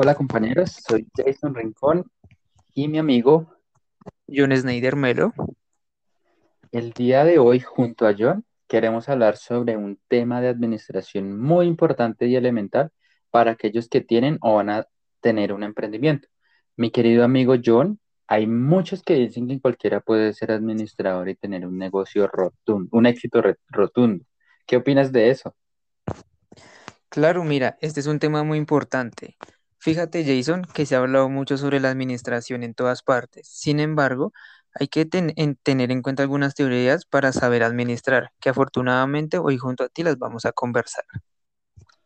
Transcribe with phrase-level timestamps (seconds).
[0.00, 2.08] Hola compañeros, soy Jason Rincón
[2.72, 3.52] y mi amigo.
[4.32, 5.34] John Snyder Melo.
[6.70, 11.66] El día de hoy, junto a John, queremos hablar sobre un tema de administración muy
[11.66, 12.92] importante y elemental
[13.32, 14.86] para aquellos que tienen o van a
[15.20, 16.28] tener un emprendimiento.
[16.76, 21.66] Mi querido amigo John, hay muchos que dicen que cualquiera puede ser administrador y tener
[21.66, 24.24] un negocio rotundo, un éxito rotundo.
[24.64, 25.56] ¿Qué opinas de eso?
[27.08, 29.36] Claro, mira, este es un tema muy importante.
[29.78, 33.48] Fíjate, Jason, que se ha hablado mucho sobre la administración en todas partes.
[33.48, 34.32] Sin embargo,
[34.74, 39.56] hay que ten- en- tener en cuenta algunas teorías para saber administrar, que afortunadamente hoy
[39.58, 41.04] junto a ti las vamos a conversar.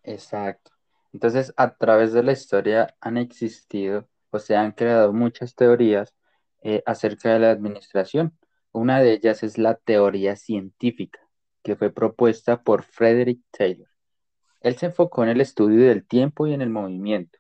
[0.02, 0.72] Exacto.
[1.12, 6.14] Entonces, a través de la historia han existido o se han creado muchas teorías
[6.62, 8.36] eh, acerca de la administración.
[8.72, 11.20] Una de ellas es la teoría científica,
[11.62, 13.88] que fue propuesta por Frederick Taylor.
[14.62, 17.38] Él se enfocó en el estudio del tiempo y en el movimiento,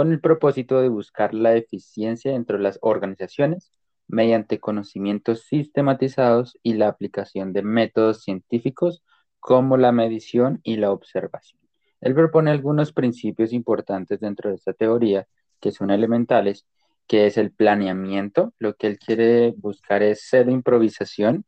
[0.00, 3.70] con el propósito de buscar la eficiencia dentro de las organizaciones
[4.08, 9.02] mediante conocimientos sistematizados y la aplicación de métodos científicos
[9.40, 11.60] como la medición y la observación.
[12.00, 15.28] Él propone algunos principios importantes dentro de esta teoría
[15.60, 16.64] que son elementales,
[17.06, 18.54] que es el planeamiento.
[18.58, 21.44] Lo que él quiere buscar es cero improvisación.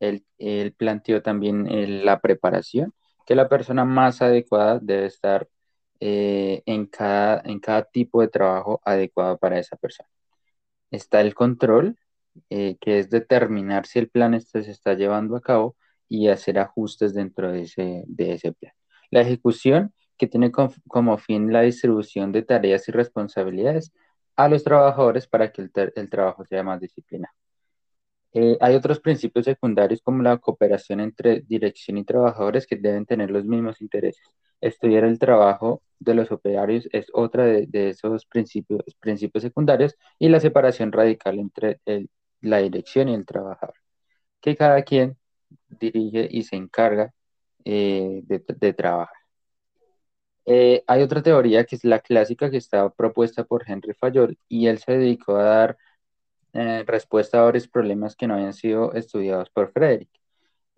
[0.00, 0.24] Él,
[0.76, 2.92] planteó también eh, la preparación,
[3.24, 5.46] que la persona más adecuada debe estar
[6.00, 10.08] eh, en cada, en cada tipo de trabajo adecuado para esa persona.
[10.90, 11.96] Está el control,
[12.50, 15.76] eh, que es determinar si el plan este se está llevando a cabo
[16.08, 18.72] y hacer ajustes dentro de ese, de ese plan.
[19.10, 23.92] La ejecución, que tiene com- como fin la distribución de tareas y responsabilidades
[24.36, 27.34] a los trabajadores para que el, el trabajo sea más disciplinado.
[28.32, 33.30] Eh, hay otros principios secundarios como la cooperación entre dirección y trabajadores que deben tener
[33.30, 34.26] los mismos intereses.
[34.64, 40.40] Estudiar el trabajo de los operarios es otra de, esos principios, principios secundarios y la
[40.40, 41.80] separación radical entre
[42.40, 43.76] la dirección y el trabajador,
[44.40, 45.16] que cada quien
[45.68, 47.12] dirige y se encarga
[47.64, 49.16] eh, de, de trabajar.
[50.46, 54.66] Eh, hay otra teoría que es la clásica que estaba propuesta por Henry Fayol y
[54.66, 55.78] él se dedicó a dar
[56.52, 60.10] eh, respuesta a varios problemas que no habían sido estudiados por Frederick.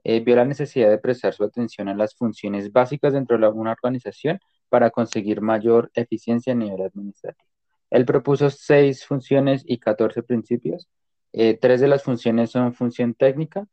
[0.08, 3.72] Eh, vio la necesidad de prestar su atención a las funciones básicas dentro de una
[3.72, 7.48] organización para conseguir mayor eficiencia a nivel administrativo.
[7.90, 10.88] Él propuso seis funciones y 14 principios.
[11.32, 13.66] Eh, tres de las funciones son función técnica,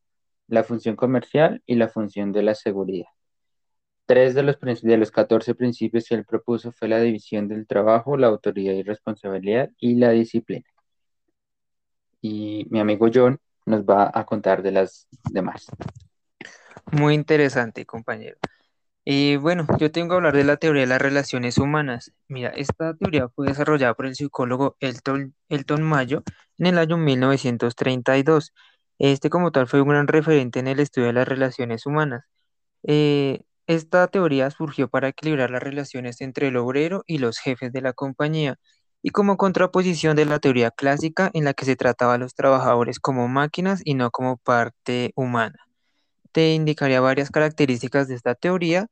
[0.48, 3.10] la función comercial y la función de la seguridad.
[4.06, 8.18] Tres de los, de los 14 principios que él propuso fue la división del trabajo,
[8.18, 10.66] la autoridad y responsabilidad y la disciplina
[12.24, 15.68] y mi amigo John nos va a contar de las demás.
[16.92, 18.38] Muy interesante, compañero.
[19.06, 22.14] Y bueno, yo tengo que hablar de la teoría de las relaciones humanas.
[22.30, 26.24] Mira, esta teoría fue desarrollada por el psicólogo Elton, Elton Mayo
[26.58, 28.54] en el año 1932.
[29.00, 32.26] Este como tal fue un gran referente en el estudio de las relaciones humanas.
[32.84, 37.82] Eh, esta teoría surgió para equilibrar las relaciones entre el obrero y los jefes de
[37.82, 38.58] la compañía
[39.02, 43.00] y como contraposición de la teoría clásica en la que se trataba a los trabajadores
[43.00, 45.60] como máquinas y no como parte humana.
[46.34, 48.88] Te indicaría varias características de esta teoría.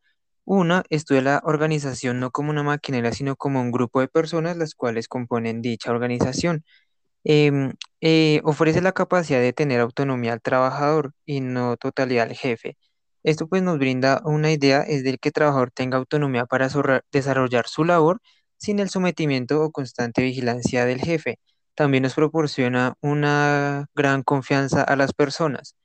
[0.45, 4.75] Una, estudia la organización no como una maquinera, sino como un grupo de personas las
[4.75, 6.63] cuales componen dicha organización.
[7.23, 12.77] Em, eh, ofrece la capacidad de tener autonomía al trabajador y no totalidad al jefe.
[13.23, 16.69] Esto pues nos brinda una idea, es del que el trabajador tenga autonomía para
[17.11, 18.21] desarrollar su labor
[18.57, 21.39] sin el sometimiento o constante vigilancia del jefe.
[21.75, 25.75] También nos proporciona una gran confianza a las personas.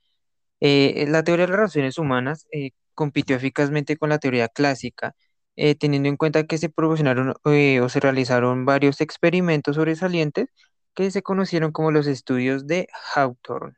[0.60, 5.14] Eh, la teoría de las relaciones humanas eh, compitió eficazmente con la teoría clásica,
[5.56, 10.48] eh, teniendo en cuenta que se proporcionaron o se realizaron varios experimentos sobresalientes
[10.94, 13.74] que se conocieron como los estudios de Hawthorne.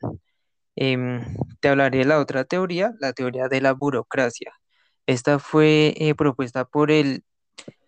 [0.76, 1.22] Em,
[1.60, 4.52] te hablaré de la otra teoría, la teoría de la burocracia.
[5.06, 7.24] Esta fue propuesta por el,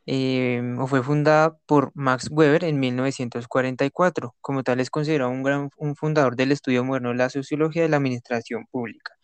[0.06, 4.35] o fue fundada por Max Weber en 1944.
[4.41, 7.88] Como tal, es considerado un gran un fundador del estudio moderno de la sociología de
[7.88, 9.14] la administración pública.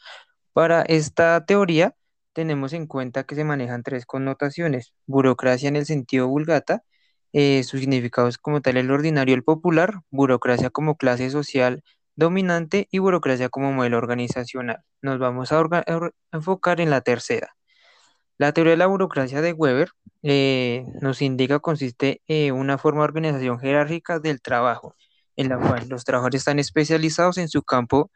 [0.53, 1.95] Para esta teoría,
[2.33, 4.93] tenemos en cuenta que se manejan tres connotaciones.
[5.07, 6.83] Burocracia en el sentido vulgata,
[7.33, 11.83] eh, su significado es como tal el ordinario, el popular, burocracia como clase social
[12.17, 14.83] dominante y burocracia como modelo organizacional.
[15.03, 17.55] Nos vamos a, a enfocar en la tercera.
[18.39, 19.91] La teoría de la burocracia de Weber
[20.23, 24.95] eh, nos indica consiste en una forma de organización jerárquica del trabajo,
[25.37, 28.11] en la cual los trabajadores están especializados en su campo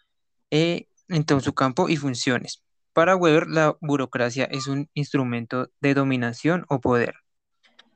[0.51, 2.63] eh, en todo su campo y funciones.
[2.93, 7.15] Para Weber, la burocracia es un instrumento de dominación o poder.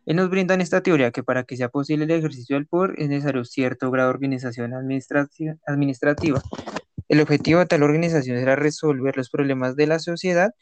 [0.06, 2.94] Él nos brinda en esta teoría que para que sea posible el ejercicio del poder
[2.98, 6.42] es necesario cierto grado de organización administrativa.
[7.08, 10.52] El objetivo de tal organización será resolver los problemas de la sociedad.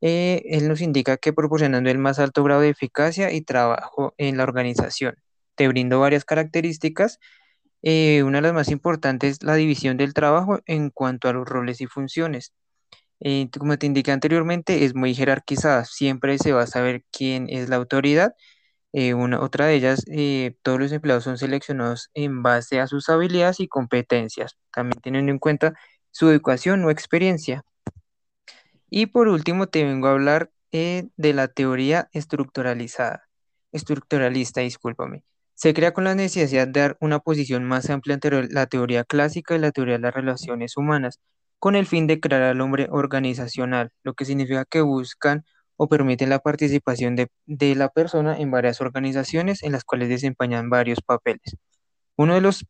[0.00, 4.36] Eh, él nos indica que proporcionando el más alto grado de eficacia y trabajo en
[4.36, 5.16] la organización.
[5.56, 7.18] Te brindo varias características.
[7.82, 11.48] Eh, una de las más importantes es la división del trabajo en cuanto a los
[11.48, 12.52] roles y funciones.
[13.20, 15.84] Eh, como te indiqué anteriormente, es muy jerarquizada.
[15.84, 18.34] Siempre se va a saber quién es la autoridad
[18.92, 20.04] una, otra de ellas,
[20.62, 25.38] todos los empleados son seleccionados en base a sus habilidades y competencias, también teniendo en
[25.38, 25.74] cuenta
[26.10, 27.64] su educación o experiencia.
[28.90, 33.28] Y por último, te vengo a hablar eh, de la teoría estructuralizada,
[33.72, 35.24] estructuralista, discúlpame.
[35.54, 39.54] Se crea con la necesidad de dar una posición más amplia entre la teoría clásica
[39.54, 41.20] y la teoría de las relaciones humanas,
[41.58, 45.44] con el fin de crear al hombre organizacional, lo que significa que buscan
[45.76, 50.70] o permiten la participación de, de la persona en varias organizaciones en las cuales desempeñan
[50.70, 51.56] varios papeles.
[52.16, 52.64] Uno de los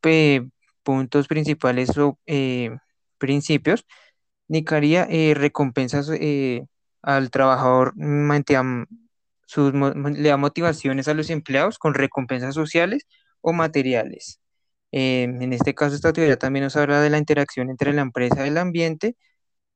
[0.82, 2.70] puntos principales o eh,
[3.18, 3.84] principios
[4.50, 6.66] indicaría eh, recompensas eh,
[7.02, 7.94] al trabajador,
[8.58, 8.86] am-
[9.46, 13.06] sus le da motivaciones a los empleados con recompensas sociales
[13.40, 14.40] o materiales.
[14.92, 18.44] Eh, en este caso, esta teoría también nos habla de la interacción entre la empresa
[18.46, 19.16] y el ambiente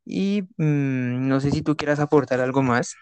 [0.06, 2.97] y mm, no sé si tú quieras aportar algo más.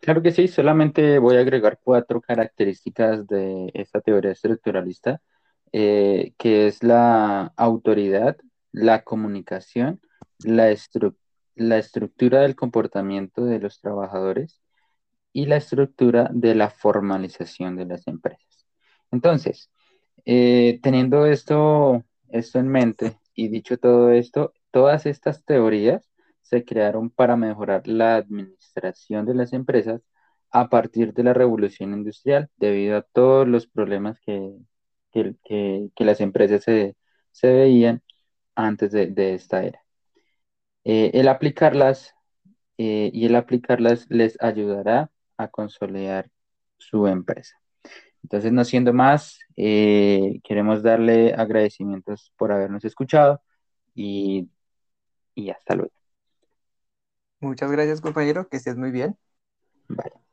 [0.00, 5.20] Claro que sí, solamente voy a agregar cuatro características de esta teoría estructuralista,
[5.72, 8.36] eh, que es la autoridad,
[8.72, 10.00] la comunicación,
[10.46, 11.16] la estru-
[11.56, 14.60] la estructura del comportamiento de los trabajadores
[15.32, 18.66] y la estructura de la formalización de las empresas.
[19.10, 19.70] Entonces,
[20.26, 26.10] eh, teniendo esto, esto en mente y dicho todo esto, todas estas teorías
[26.42, 30.02] se crearon para mejorar la administración de las empresas
[30.50, 34.52] a partir de la revolución industrial, debido a todos los problemas que,
[35.12, 36.96] que, que- que las empresas se,
[37.32, 38.02] se veían
[38.56, 39.83] antes de, de esta era.
[40.84, 42.14] Eh, el aplicarlas
[42.78, 46.30] eh, y el aplicarlas les ayudará a consolidar
[46.78, 47.56] su empresa.
[48.22, 53.42] Entonces, no siendo más, eh, queremos darle agradecimientos por habernos escuchado
[53.94, 54.48] y,
[55.34, 55.92] y hasta luego.
[57.40, 59.16] Muchas gracias, compañero, que estés muy bien.
[59.88, 60.23] Bye.